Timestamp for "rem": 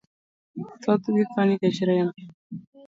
1.87-2.09